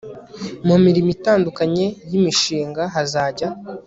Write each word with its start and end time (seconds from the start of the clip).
mu 0.67 0.75
mirimo 0.85 1.09
itandukanye 1.17 1.85
y 2.09 2.13
imishinga 2.19 2.81
hazajya 2.93 3.49